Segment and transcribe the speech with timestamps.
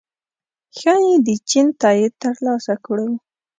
[0.77, 3.09] ښايي د چین تائید ترلاسه کړو